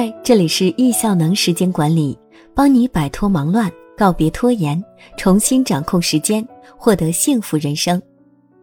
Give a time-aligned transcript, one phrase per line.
[0.00, 2.16] 嗨，这里是易效能时间管理，
[2.54, 4.80] 帮你摆脱忙乱，告别拖延，
[5.16, 8.00] 重新掌控时间，获得幸福人生。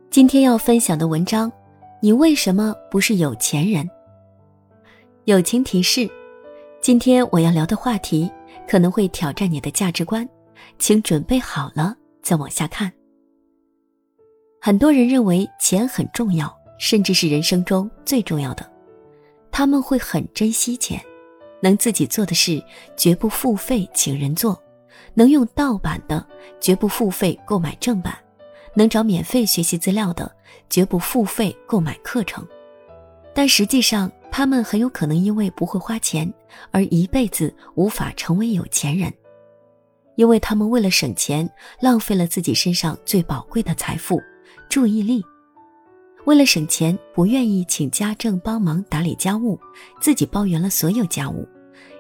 [0.10, 1.52] 今天要分享的文章，
[2.02, 3.86] 你为什么不是有钱人？
[5.26, 6.10] 友情提示：
[6.80, 8.32] 今天我要聊的话题
[8.66, 10.26] 可能会挑战你的价值观，
[10.80, 12.90] 请准备好了再往下看。
[14.62, 18.66] 很多人认为钱很重要，甚至是人生中最重要的，
[19.52, 20.98] 他们会很珍惜钱。
[21.62, 22.64] 能自己做的事，
[22.96, 24.54] 绝不付费请人做；
[25.14, 26.26] 能用盗版的，
[26.60, 28.14] 绝不付费购买正版；
[28.76, 30.32] 能找免费学习资料的，
[30.70, 32.48] 绝不付费购买课程。
[33.34, 36.32] 但实际上，他们很有可能因为不会花钱，
[36.72, 39.14] 而一辈子无法成为有钱人，
[40.16, 44.22] 因为他们为了省钱，浪费了自己身上最宝贵的财富——
[44.70, 45.24] 注意力。
[46.26, 49.60] 为了省钱，不愿意请家政帮忙打理家务，
[50.02, 51.48] 自己包圆了所有家务。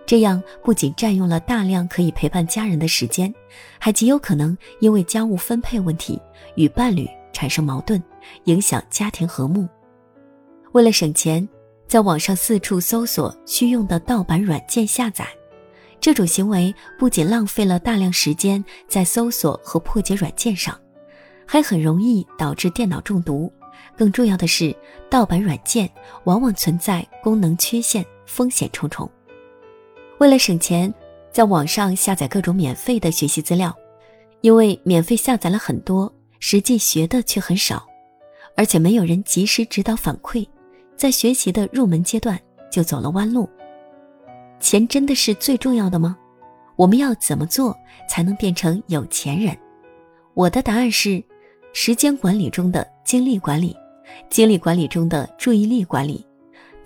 [0.03, 3.33] 这样不仅占用了大量可以陪伴家人的时间，
[3.80, 6.19] 还极有可能因为家务分配问题
[6.55, 8.02] 与伴侣产生矛盾，
[8.45, 9.67] 影响家庭和睦。
[10.72, 11.47] 为了省钱，
[11.88, 15.28] 在网上四处搜索需用的盗版软件下载，
[16.00, 20.80] 这种行为不仅浪费了大量时间在搜索和破解软件上，
[21.45, 23.53] 还很容易导致电脑中毒。
[23.97, 24.75] 更重要的是，
[25.09, 25.89] 盗版软件
[26.25, 29.09] 往往存在功能缺陷，风险重重。
[30.19, 30.93] 为了省钱，
[31.31, 33.75] 在网上下载各种免费的学习资料，
[34.41, 37.85] 因为免费下载了很多，实际学的却很少，
[38.55, 40.47] 而且没有人及时指导反馈，
[40.95, 42.39] 在学习的入门阶段
[42.71, 43.49] 就走了弯路。
[44.59, 46.17] 钱真的是最重要的吗？
[46.77, 47.75] 我们要怎么做
[48.09, 49.55] 才能变成有钱人？
[50.33, 51.23] 我的答案是：
[51.73, 53.75] 时间管理中的精力管理，
[54.30, 56.25] 精力管理中的注意力管理。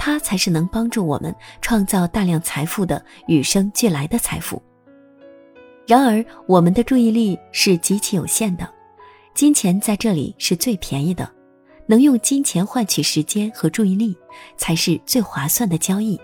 [0.01, 4.61] 它才是能帮助我们创造大量财富的与生俱来的财富。
[5.85, 8.65] 然而，我们的注意力是极其有限的，
[9.33, 11.29] 金钱在这里是最便宜的，
[11.85, 14.17] 能用金钱换取时间和注意力，
[14.55, 16.17] 才是最划算的交易。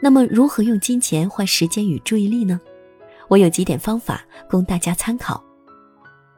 [0.00, 2.60] 那么，如何用金钱换时间与注意力呢？
[3.26, 5.42] 我有几点方法供大家参考：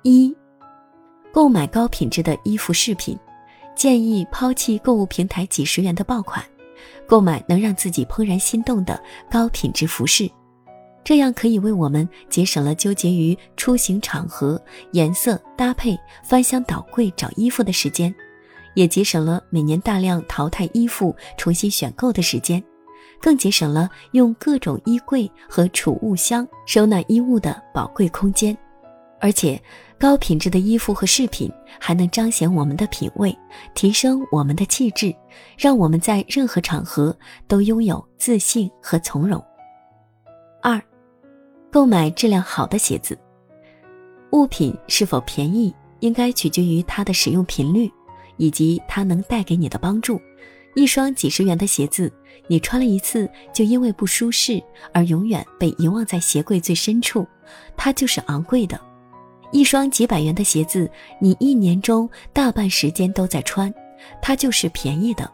[0.05, 0.35] 一、
[1.33, 3.19] 购买高品质的衣服饰品。
[3.75, 6.45] 建议抛弃购物平台几十元的爆款，
[7.07, 10.31] 购买能让自己怦然心动的高品质服饰，
[11.03, 14.61] 这样可以为我们节省了纠结于出行场合、
[14.93, 18.15] 颜色搭配、翻箱倒柜找衣服的时间，
[18.75, 22.63] 也节省了每年大量淘汰衣服重新选购的时间，
[23.19, 28.57] 更节省了用各种衣柜和储物箱收纳衣物的宝贵空间。
[29.21, 29.61] 而且，
[29.99, 33.37] 高品质的衣服和饰品还能彰显我们的品味，
[33.75, 35.15] 提升我们的气质，
[35.59, 37.15] 让我们在任何场合
[37.47, 39.43] 都拥有自信和从容。
[40.63, 40.81] 二，
[41.71, 43.19] 购买质量好的鞋子。
[44.33, 47.91] 物品是否便宜，应该取决于它的使用频率，
[48.39, 50.19] 以及它能带给你的帮助。
[50.75, 52.11] 一双几十元的鞋子，
[52.47, 54.63] 你穿了一次就因为不舒适
[54.95, 57.27] 而永远被遗忘在鞋柜最深处，
[57.77, 58.81] 它就是昂贵的。
[59.53, 63.73] 一双几百元的鞋子，你一年中大半时间都在穿，
[64.23, 65.31] 它就是便宜的。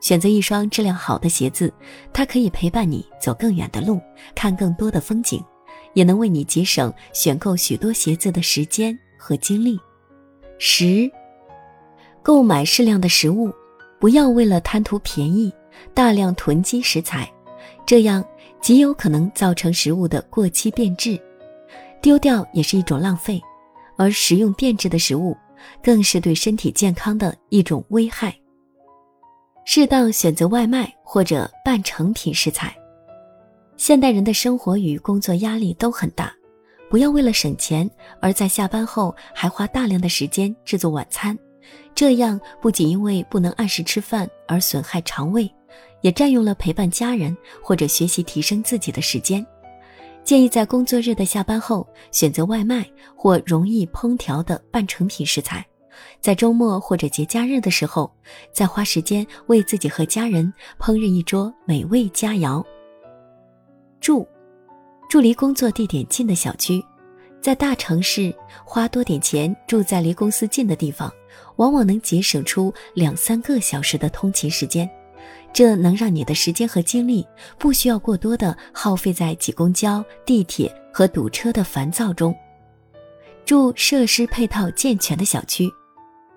[0.00, 1.70] 选择一双质量好的鞋子，
[2.12, 4.00] 它可以陪伴你走更远的路，
[4.34, 5.44] 看更多的风景，
[5.92, 9.78] 也能为你节省选购许多鞋子的时间和精力。
[10.58, 11.10] 十，
[12.22, 13.52] 购买适量的食物，
[13.98, 15.52] 不要为了贪图便宜
[15.92, 17.30] 大量囤积食材，
[17.84, 18.24] 这样
[18.62, 21.20] 极有可能造成食物的过期变质。
[22.02, 23.40] 丢掉也是一种浪费，
[23.96, 25.36] 而食用变质的食物
[25.82, 28.34] 更是对身体健康的一种危害。
[29.64, 32.74] 适当选择外卖或者半成品食材。
[33.76, 36.32] 现代人的生活与工作压力都很大，
[36.88, 37.88] 不要为了省钱
[38.20, 41.38] 而在下班后还花大量的时间制作晚餐，
[41.94, 45.50] 这样不仅因为不能按时吃饭而损害肠胃，
[46.00, 49.46] 也占用了陪伴家人或者学习提升自己的时间。
[50.22, 52.86] 建议在工作日的下班后选择外卖
[53.16, 55.66] 或容易烹调的半成品食材，
[56.20, 58.10] 在周末或者节假日的时候，
[58.52, 62.64] 再花时间为自己和家人烹饪一桌美味佳肴。
[64.00, 64.26] 住，
[65.08, 66.82] 住离工作地点近的小区，
[67.40, 68.32] 在大城市
[68.64, 71.12] 花多点钱住在离公司近的地方，
[71.56, 74.88] 往往能节省出两三个小时的通勤时间。
[75.52, 77.26] 这能让你的时间和精力
[77.58, 82.34] 不需要过多的耗费在挤公交、地铁和堵车的烦躁中。
[83.44, 85.68] 住设施配套健全的小区，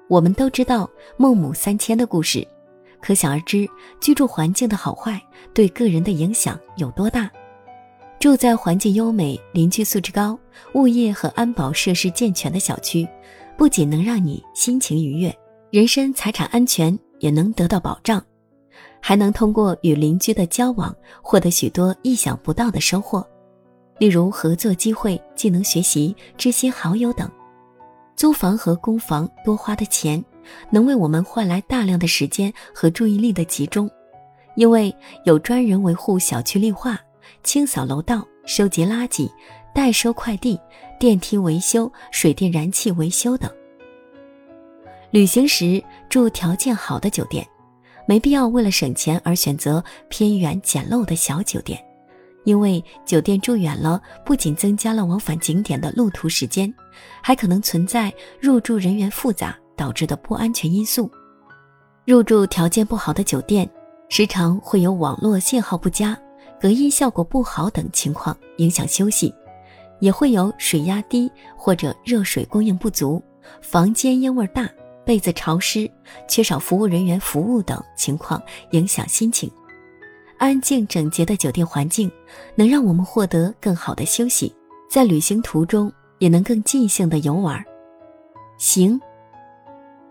[0.08, 2.48] 我们都知道孟母三迁的故事，
[3.00, 3.68] 可想而知，
[4.02, 5.22] 居住环境的好坏
[5.54, 7.30] 对个人的影响有多大。
[8.20, 10.40] 住在环境优美、邻居素质高、
[10.74, 13.08] 物业和安保设施健全的小区，
[13.58, 15.38] 不仅能让你心情愉悦，
[15.72, 18.24] 人身财产安全也能得到保障，
[19.06, 23.22] 还能通过与邻居的交往获得许多意想不到的收获，
[23.98, 27.30] 例如合作机会、技能学习、知心好友等。
[28.16, 30.24] 租房和公房多花的钱，
[30.70, 33.92] 能为我们换来大量的时间和注意力的集中，
[34.56, 34.96] 因为
[35.26, 36.98] 有专人维护小区绿化、
[37.44, 39.30] 清扫楼道、收集垃圾、
[39.76, 40.58] 代收快递、
[40.98, 43.52] 电梯维修、水电燃气维修等。
[45.12, 47.46] 旅行时住条件好的酒店，
[48.08, 51.84] 没必要为了省钱而选择偏远简陋的小酒店。
[52.46, 56.74] 因为酒店住远了，不仅增加了往返景点的路途时间，
[57.22, 61.10] 还可能存在入住人员复杂导致的不安全因素。
[62.06, 63.70] 入住条件不好的酒店，
[64.10, 66.20] 时常会有网络信号不佳、
[66.60, 69.34] 隔音效果不好等情况影响休息，
[70.02, 73.24] 也会有水压低或者热水供应不足、
[73.62, 74.70] 房间烟味大、
[75.06, 75.90] 被子潮湿、
[76.28, 78.42] 缺少服务人员服务等情况
[78.72, 79.52] 影响心情。
[80.38, 82.12] 安静整洁的酒店环境，
[82.56, 84.54] 能让我们获得更好的休息，
[84.90, 87.64] 在旅行途中也能更尽兴的游玩。
[88.58, 89.00] 行，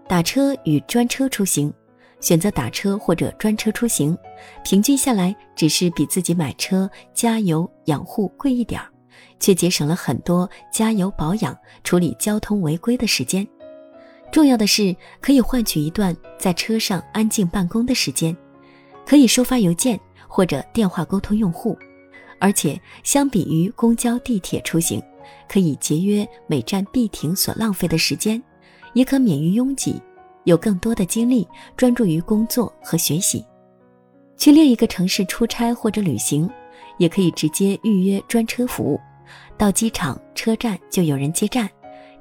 [0.09, 1.73] 打车与专车出行，
[2.21, 4.17] 选择打车或者专车出行，
[4.65, 8.89] 平均下来只是比自己买车加油养护贵一点儿，
[9.39, 13.47] 却节省了很多加油保养、处理交通违规的时间。
[14.33, 18.37] 重要的是，可以换取一段在车上安静办公的时间，
[19.07, 20.01] 可以收发邮件。
[20.35, 21.77] 或者电话沟通用户，
[22.39, 24.99] 而且相比于公交、地铁出行，
[25.47, 28.43] 可以节约每站必停所浪费的时间，
[28.95, 30.01] 也可免于拥挤，
[30.45, 31.47] 有更多的精力
[31.77, 33.45] 专注于工作和学习。
[34.39, 36.49] 去另一个城市出差或者旅行，
[36.97, 38.99] 也可以直接预约专车服务，
[39.59, 41.69] 到机场、车站就有人接站，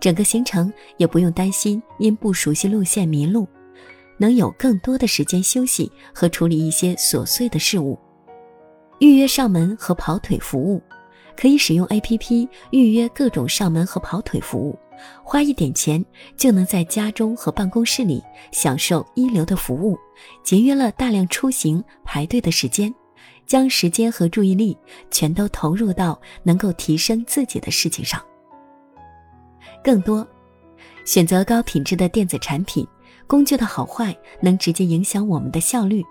[0.02, 3.48] 整个行程也不用担心因不熟悉路线迷路。
[4.18, 7.98] 能有更多的时间休息和处理一些琐碎的事物。
[9.00, 10.80] 预约上门和跑腿服务，
[11.36, 14.78] 可以使用 APP 预约各种上门和跑腿服务，
[15.24, 16.06] 花一点钱
[16.38, 18.22] 就能在家中和办公室里
[18.52, 19.98] 享受一流的服务，
[20.44, 22.94] 节约了大量出行排队的时间，
[23.48, 24.78] 将时间和注意力
[25.10, 28.22] 全都投入到能够提升自己的事情上。
[29.84, 30.28] 更多，
[31.06, 32.88] 选择高品质的电子产品。
[33.28, 36.04] 工具的好坏能直接影响我们的效率。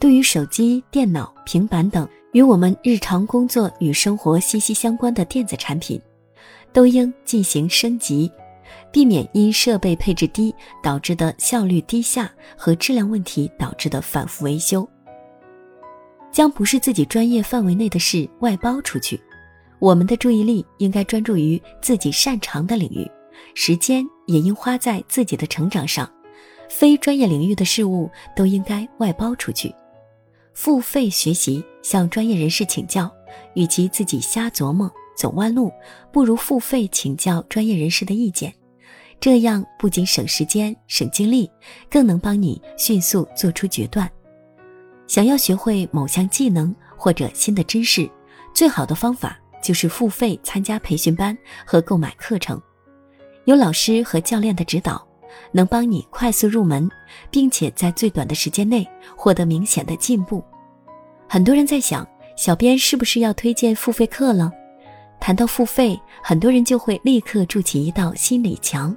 [0.00, 6.00] 对于手机、电脑、平板等与我们日常工作与生活息息相关的电子产品，
[6.72, 8.28] 都应进行升级，
[8.90, 10.52] 避免因设备配置低
[10.82, 12.28] 导致的效率低下
[12.58, 14.86] 和质量问题导致的反复维修。
[16.32, 19.18] 将不是自己专业范围内的事外包出去，
[19.78, 23.10] 我们的注意力应该专注于自己擅长的领域，
[23.54, 26.10] 时间也应花在自己的成长上。
[26.68, 29.72] 非专业领域的事物都应该外包出去，
[30.52, 33.10] 付费学习，向专业人士请教。
[33.54, 35.70] 与其自己瞎琢磨走弯路，
[36.10, 38.52] 不如付费请教专业人士的意见。
[39.20, 41.50] 这样不仅省时间、省精力，
[41.90, 44.10] 更能帮你迅速做出决断。
[45.06, 48.10] 想要学会某项技能或者新的知识，
[48.54, 52.62] 最好的方法就是付费参加培训班和购买课程，
[53.46, 55.04] 有老师和教练的指导。
[55.50, 56.88] 能帮你快速入门，
[57.32, 60.40] 并且在最短的时间内获得明显的进步。
[61.28, 62.06] 很多人在想，
[62.36, 64.52] 小编是不是要推荐付费课了？
[65.18, 68.96] 谈到付费，很多人就会立刻筑起一道心理墙。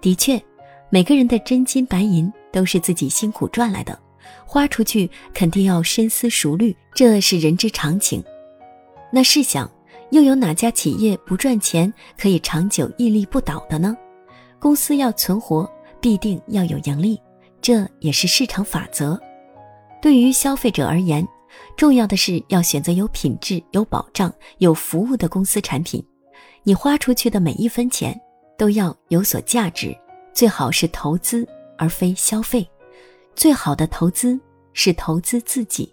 [0.00, 0.42] 的确，
[0.88, 3.96] 每个人的真金白银都是自己辛苦赚来的，
[4.46, 8.24] 花出去肯定要深思熟虑，这是人之常情。
[9.12, 9.70] 那试想，
[10.10, 13.96] 又有哪家企业不赚钱可以长久屹立不倒的呢？
[14.58, 17.20] 公司要存活，必定要有盈利，
[17.60, 19.20] 这也是市场法则。
[20.00, 21.26] 对于消费者而言，
[21.76, 26.04] 重要的是要选择有品质、有保障、有服务的公司产品。
[26.62, 28.18] 你花出去的每一分钱
[28.56, 29.96] 都要有所价值，
[30.32, 31.46] 最好是投资
[31.76, 32.68] 而非消费。
[33.34, 34.38] 最好的投资
[34.72, 35.92] 是投资自己。